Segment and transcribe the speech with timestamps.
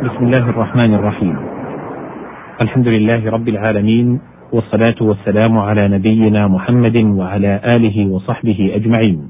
[0.00, 1.36] بسم الله الرحمن الرحيم.
[2.60, 4.20] الحمد لله رب العالمين
[4.52, 9.28] والصلاة والسلام على نبينا محمد وعلى آله وصحبه أجمعين.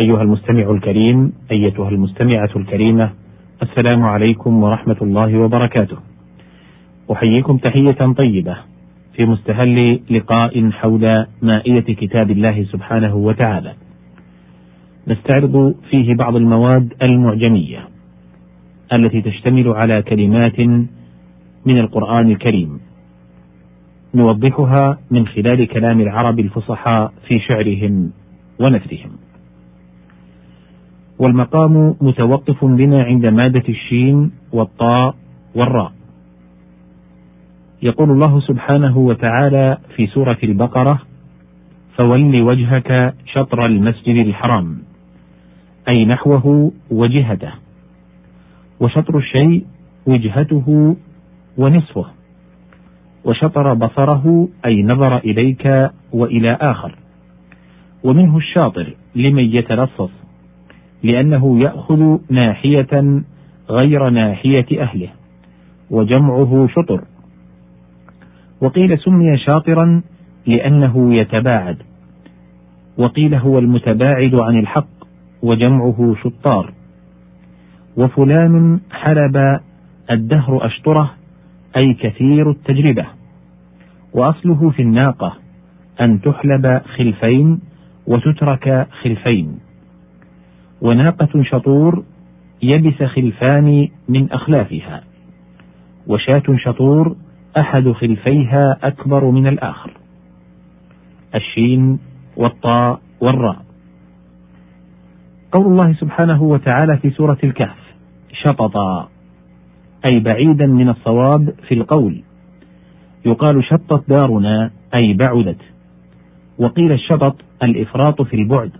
[0.00, 3.10] أيها المستمع الكريم أيتها المستمعة الكريمة
[3.62, 5.96] السلام عليكم ورحمة الله وبركاته.
[7.12, 8.56] أحييكم تحية طيبة
[9.16, 13.72] في مستهل لقاء حول مائية كتاب الله سبحانه وتعالى.
[15.08, 17.93] نستعرض فيه بعض المواد المعجمية.
[18.92, 20.60] التي تشتمل على كلمات
[21.66, 22.80] من القرآن الكريم.
[24.14, 28.10] نوضحها من خلال كلام العرب الفصحاء في شعرهم
[28.60, 29.10] ونثرهم.
[31.18, 35.14] والمقام متوقف بنا عند مادة الشين والطاء
[35.54, 35.92] والراء.
[37.82, 41.00] يقول الله سبحانه وتعالى في سورة البقرة
[42.00, 44.78] فول وجهك شطر المسجد الحرام
[45.88, 47.52] أي نحوه وجهته
[48.80, 49.64] وشطر الشيء
[50.06, 50.96] وجهته
[51.58, 52.06] ونصفه
[53.24, 56.94] وشطر بصره أي نظر إليك وإلى آخر.
[58.04, 60.10] ومنه الشاطر لمن يتلصص
[61.02, 63.22] لأنه يأخذ ناحية
[63.70, 65.08] غير ناحية أهله
[65.90, 67.04] وجمعه شطر.
[68.60, 70.02] وقيل سمي شاطرا
[70.46, 71.78] لأنه يتباعد
[72.98, 75.04] وقيل هو المتباعد عن الحق
[75.42, 76.72] وجمعه شطار.
[77.96, 79.60] وفلان حلب
[80.10, 81.10] الدهر أشطره
[81.82, 83.06] أي كثير التجربة.
[84.12, 85.36] وأصله في الناقة
[86.00, 87.60] أن تحلب خلفين
[88.06, 89.58] وتترك خلفين.
[90.82, 92.04] وناقة شطور
[92.62, 95.02] يبس خلفان من أخلافها.
[96.06, 97.16] وشاة شطور
[97.60, 99.90] أحد خلفيها أكبر من الآخر.
[101.34, 101.98] الشين
[102.36, 103.64] والطاء والراء.
[105.52, 107.83] قول الله سبحانه وتعالى في سورة الكهف
[108.46, 109.08] شططا
[110.06, 112.22] أي بعيدا من الصواب في القول.
[113.26, 115.60] يقال شطت دارنا أي بعدت.
[116.58, 118.70] وقيل الشطط الإفراط في البعد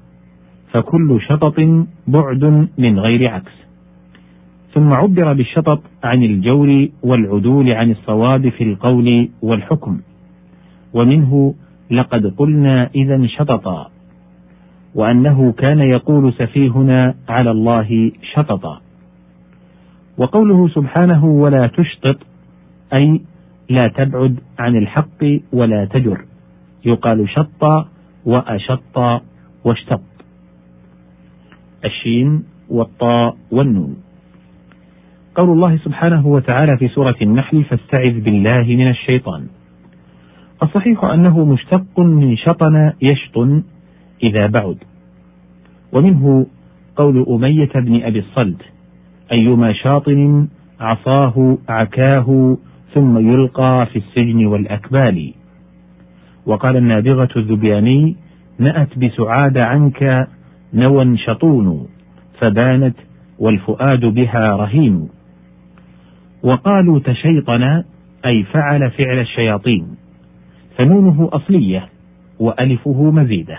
[0.72, 1.54] فكل شطط
[2.06, 3.52] بعد من غير عكس.
[4.74, 10.00] ثم عبر بالشطط عن الجور والعدول عن الصواب في القول والحكم.
[10.94, 11.54] ومنه
[11.90, 13.90] لقد قلنا إذا شططا
[14.94, 18.80] وأنه كان يقول سفيهنا على الله شططا.
[20.18, 22.16] وقوله سبحانه ولا تشطط
[22.92, 23.20] أي
[23.70, 26.24] لا تبعد عن الحق ولا تجر.
[26.84, 27.86] يقال شط
[28.24, 29.22] وأشط
[29.64, 30.00] واشتط.
[31.84, 33.96] الشين والطاء والنون.
[35.34, 39.46] قول الله سبحانه وتعالى في سورة النحل فاستعذ بالله من الشيطان.
[40.62, 43.62] الصحيح أنه مشتق من شطن يشطن
[44.22, 44.78] إذا بعد.
[45.92, 46.46] ومنه
[46.96, 48.62] قول أمية بن أبي الصلت
[49.32, 50.48] أيما شاطن
[50.80, 52.56] عصاه عكاه
[52.94, 55.32] ثم يلقى في السجن والأكبال.
[56.46, 58.16] وقال النابغة الذبياني
[58.58, 60.28] نأت بسعاد عنك
[60.74, 61.86] نوى شطون
[62.38, 62.96] فبانت
[63.38, 65.08] والفؤاد بها رهين.
[66.42, 67.82] وقالوا تشيطن
[68.26, 69.86] أي فعل فعل الشياطين.
[70.78, 71.88] فنونه أصلية
[72.40, 73.58] وألفه مزيدة.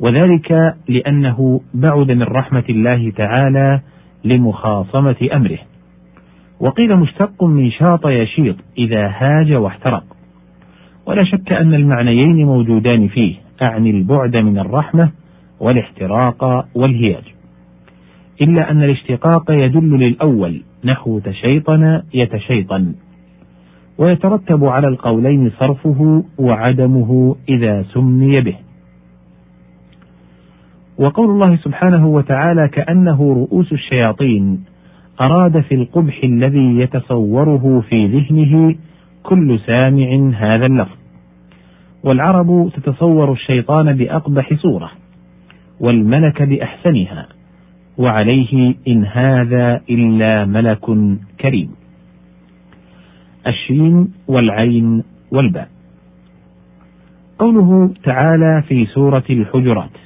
[0.00, 3.80] وذلك لأنه بعد من رحمة الله تعالى
[4.24, 5.58] لمخاصمة أمره.
[6.60, 10.04] وقيل مشتق من شاط يشيط إذا هاج واحترق.
[11.06, 15.10] ولا شك أن المعنيين موجودان فيه أعني البعد من الرحمة
[15.60, 17.24] والاحتراق والهياج.
[18.42, 22.94] إلا أن الاشتقاق يدل للأول نحو تشيطن يتشيطن.
[23.98, 28.63] ويترتب على القولين صرفه وعدمه إذا سمي به.
[30.98, 34.64] وقول الله سبحانه وتعالى كأنه رؤوس الشياطين
[35.20, 38.74] أراد في القبح الذي يتصوره في ذهنه
[39.22, 40.96] كل سامع هذا اللفظ.
[42.04, 44.90] والعرب تتصور الشيطان بأقبح صورة
[45.80, 47.26] والملك بأحسنها
[47.98, 50.84] وعليه إن هذا إلا ملك
[51.40, 51.70] كريم.
[53.46, 55.02] الشين والعين
[55.32, 55.68] والباء.
[57.38, 60.03] قوله تعالى في سورة الحجرات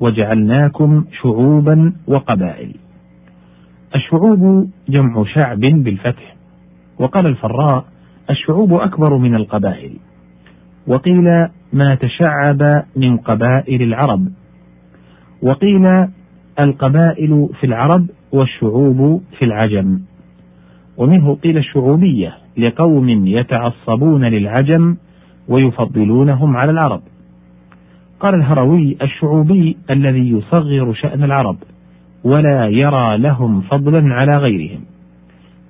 [0.00, 2.74] وجعلناكم شعوبا وقبائل.
[3.94, 6.36] الشعوب جمع شعب بالفتح.
[6.98, 7.84] وقال الفراء
[8.30, 9.92] الشعوب أكبر من القبائل.
[10.86, 14.28] وقيل ما تشعب من قبائل العرب.
[15.42, 15.86] وقيل
[16.64, 20.00] القبائل في العرب والشعوب في العجم.
[20.96, 24.96] ومنه قيل الشعوبية لقوم يتعصبون للعجم
[25.48, 27.02] ويفضلونهم على العرب.
[28.20, 31.56] قال الهروي الشعوبي الذي يصغر شأن العرب
[32.24, 34.80] ولا يرى لهم فضلا على غيرهم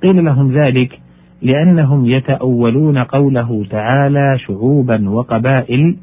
[0.03, 1.01] قيل لهم ذلك
[1.43, 5.97] لأنهم يتأولون قوله تعالى شعوبا وقبائل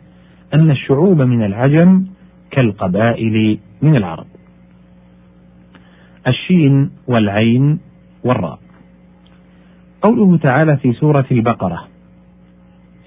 [0.54, 2.06] أن الشعوب من العجم
[2.52, 4.26] كالقبائل من العرب.
[6.28, 7.80] الشين والعين
[8.24, 8.60] والراء.
[10.02, 11.88] قوله تعالى في سورة البقرة: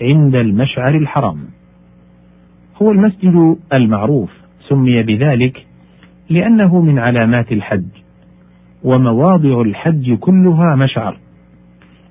[0.02, 1.59] عند المشعر الحرام.
[2.82, 4.30] هو المسجد المعروف
[4.68, 5.66] سمي بذلك
[6.30, 7.88] لأنه من علامات الحج،
[8.84, 11.16] ومواضع الحج كلها مشعر،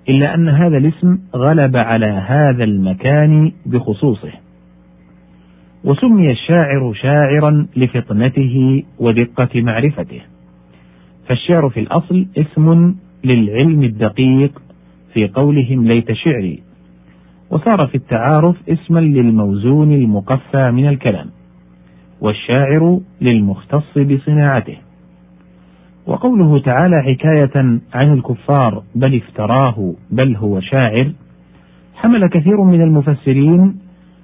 [0.10, 4.31] إلا أن هذا الاسم غلب على هذا المكان بخصوصه.
[5.83, 10.21] وسمي الشاعر شاعرا لفطنته ودقة معرفته.
[11.27, 14.62] فالشعر في الأصل اسم للعلم الدقيق
[15.13, 16.60] في قولهم ليت شعري،
[17.51, 21.27] وصار في التعارف اسما للموزون المقفى من الكلام،
[22.21, 24.77] والشاعر للمختص بصناعته.
[26.07, 31.11] وقوله تعالى حكاية عن الكفار بل افتراه بل هو شاعر
[31.95, 33.75] حمل كثير من المفسرين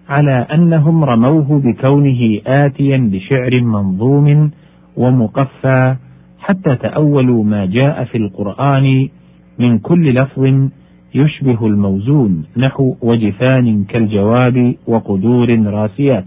[0.09, 4.51] على أنهم رموه بكونه آتيا بشعر منظوم
[4.97, 5.95] ومقفى
[6.39, 9.09] حتى تأولوا ما جاء في القرآن
[9.59, 10.69] من كل لفظ
[11.15, 16.25] يشبه الموزون نحو وجفان كالجواب وقدور راسيات.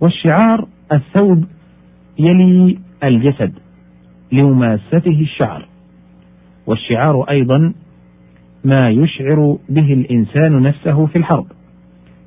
[0.00, 1.44] والشعار الثوب
[2.18, 3.52] يلي الجسد
[4.32, 5.68] لمماسته الشعر.
[6.66, 7.72] والشعار أيضا
[8.64, 11.46] ما يشعر به الإنسان نفسه في الحرب.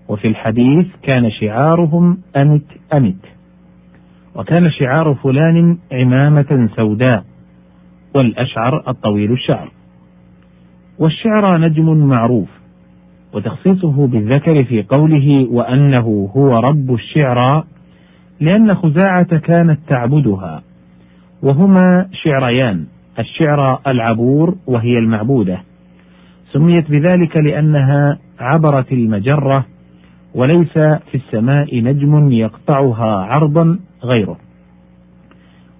[0.10, 3.25] وفي الحديث كان شعارهم أمت أمت.
[4.36, 7.25] وكان شعار فلان عمامة سوداء
[8.16, 9.71] والأشعر الطويل الشعر.
[11.00, 12.50] والشعر نجم معروف
[13.33, 17.63] وتخصيصه بالذكر في قوله وأنه هو رب الشعرى
[18.39, 20.62] لأن خزاعة كانت تعبدها
[21.44, 22.86] وهما شعريان
[23.19, 25.59] الشعرى العبور وهي المعبودة
[26.51, 29.65] سميت بذلك لأنها عبرت المجرة
[30.36, 30.74] وليس
[31.12, 34.38] في السماء نجم يقطعها عرضا غيره.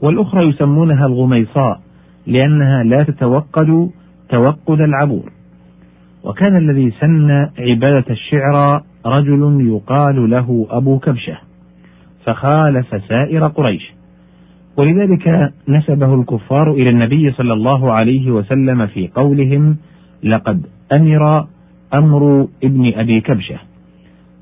[0.02, 1.80] والأخرى يسمونها الغميصاء
[2.28, 3.90] لأنها لا تتوقد
[4.30, 5.32] توقد العبور.
[6.24, 11.38] وكان الذي سن عبادة الشعرى رجل يقال له أبو كبشة
[12.26, 13.94] فخالف سائر قريش.
[14.78, 19.78] ولذلك نسبه الكفار إلى النبي صلى الله عليه وسلم في قولهم
[20.24, 20.66] لقد
[20.98, 21.48] أمر
[22.00, 23.60] أمر ابن أبي كبشة.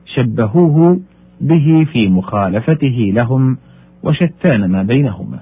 [0.05, 0.99] شبهوه
[1.41, 3.57] به في مخالفته لهم
[4.03, 5.39] وشتان ما بينهما.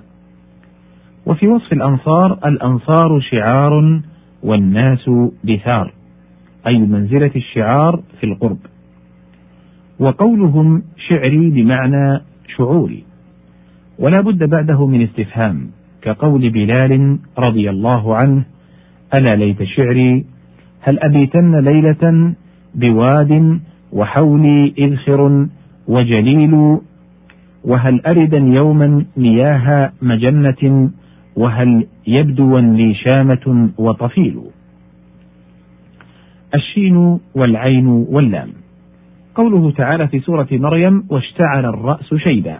[1.26, 4.02] وفي وصف الأنصار الأنصار شعار
[4.44, 5.10] والناس
[5.44, 5.94] دثار
[6.68, 8.60] أي منزلة الشعار في القرب.
[10.00, 12.22] وقولهم شعري بمعنى
[12.58, 13.04] شعوري.
[14.00, 15.70] ولا بد بعده من استفهام
[16.02, 18.44] كقول بلال رضي الله عنه
[19.14, 20.26] ألا ليت شعري
[20.82, 22.34] هل أبيتن ليلة
[22.76, 23.60] بواد
[23.94, 25.48] وحولي إذخر
[25.88, 26.78] وجليل
[27.64, 30.92] وهل أردا يوما مياه مجنة
[31.36, 34.40] وهل يبدوا لي شامة وطفيل؟
[36.56, 38.50] الشين والعين واللام.
[39.36, 42.60] قوله تعالى في سورة مريم واشتعل الرأس شيبا.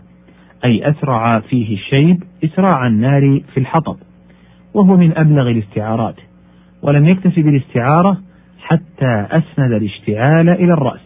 [0.66, 3.98] أي أسرع فيه الشيب إسراع النار في الحطب.
[4.74, 6.16] وهو من أبلغ الاستعارات.
[6.82, 8.18] ولم يكتف بالاستعارة
[8.60, 11.02] حتى أسند الاشتعال إلى الرأس.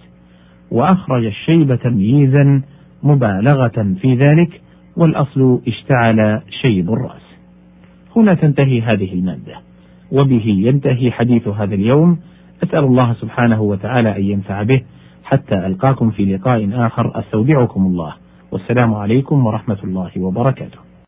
[0.72, 2.62] وأخرج الشيب تمييزا
[3.04, 4.62] مبالغة في ذلك
[4.98, 7.25] والأصل اشتعل شيب الرأس.
[8.16, 9.56] هنا تنتهي هذه المادة
[10.12, 12.20] وبه ينتهي حديث هذا اليوم.
[12.64, 14.82] أسأل الله سبحانه وتعالى أن ينفع به.
[15.24, 18.14] حتى ألقاكم في لقاء آخر أستودعكم الله.
[18.52, 20.85] والسلام عليكم ورحمة الله وبركاته.